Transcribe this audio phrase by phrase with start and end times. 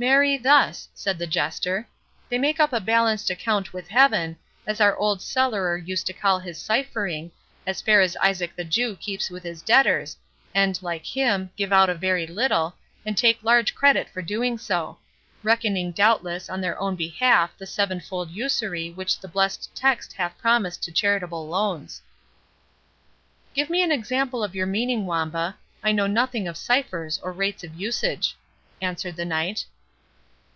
[0.00, 1.88] "Marry, thus," said the Jester.
[2.28, 6.38] "They make up a balanced account with Heaven, as our old cellarer used to call
[6.38, 7.32] his ciphering,
[7.66, 10.16] as fair as Isaac the Jew keeps with his debtors,
[10.54, 14.98] and, like him, give out a very little, and take large credit for doing so;
[15.42, 20.38] reckoning, doubtless, on their own behalf the seven fold usury which the blessed text hath
[20.38, 22.02] promised to charitable loans."
[23.52, 27.74] "Give me an example of your meaning, Wamba,—I know nothing of ciphers or rates of
[27.74, 28.36] usage,"
[28.80, 29.64] answered the Knight.